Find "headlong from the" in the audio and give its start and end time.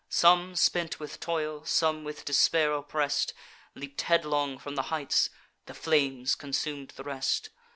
4.01-4.81